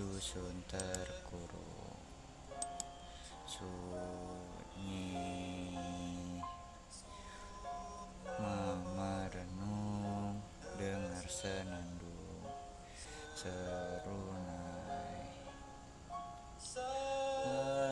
[0.00, 2.00] dusun terkurung
[3.44, 5.12] sunyi
[8.40, 10.40] memerenung
[10.80, 12.48] dengar senandung
[13.36, 14.16] serunai.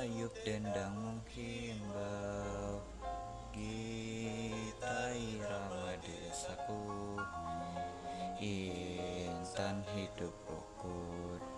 [0.00, 2.80] Ayuk dendang menghimbau
[3.52, 7.20] gita irama desaku
[8.40, 11.57] intan hidup rukun.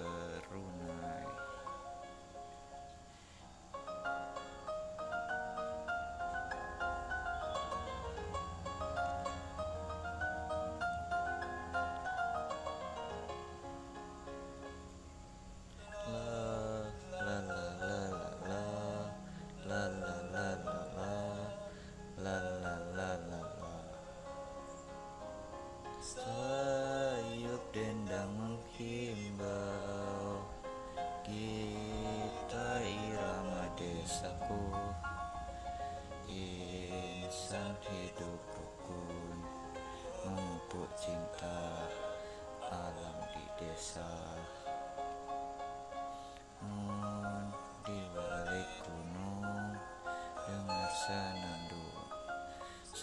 [19.87, 21.13] la la la la
[22.21, 23.73] la la la la la
[26.01, 30.45] sayup dendang menghimbau
[31.21, 34.73] kita irama desaku.
[36.31, 39.39] Insan hidup rukun
[40.25, 41.85] memupuk cinta
[42.65, 44.30] alam di desa.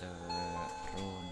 [0.00, 0.06] 呃，
[0.96, 1.27] 罗。